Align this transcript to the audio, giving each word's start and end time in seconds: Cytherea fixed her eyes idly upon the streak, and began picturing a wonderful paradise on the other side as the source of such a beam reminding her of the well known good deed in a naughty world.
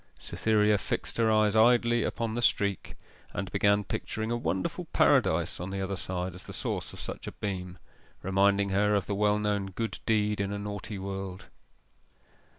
Cytherea 0.17 0.79
fixed 0.79 1.17
her 1.17 1.29
eyes 1.31 1.55
idly 1.55 2.01
upon 2.01 2.33
the 2.33 2.41
streak, 2.41 2.95
and 3.33 3.51
began 3.51 3.83
picturing 3.83 4.31
a 4.31 4.35
wonderful 4.35 4.85
paradise 4.85 5.59
on 5.59 5.69
the 5.69 5.79
other 5.79 5.95
side 5.95 6.33
as 6.33 6.43
the 6.45 6.53
source 6.53 6.91
of 6.91 6.99
such 6.99 7.27
a 7.27 7.33
beam 7.33 7.77
reminding 8.23 8.69
her 8.69 8.95
of 8.95 9.05
the 9.05 9.13
well 9.13 9.37
known 9.37 9.67
good 9.67 9.99
deed 10.07 10.39
in 10.41 10.51
a 10.51 10.57
naughty 10.57 10.97
world. 10.97 11.45